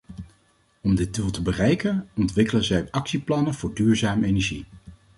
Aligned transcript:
Om 0.81 0.95
dit 0.95 1.15
doel 1.15 1.31
te 1.31 1.41
bereiken, 1.41 2.09
ontwikkelen 2.15 2.63
zij 2.63 2.87
actieplannen 2.91 3.53
voor 3.53 3.73
duurzame 3.73 4.25
energie. 4.27 4.65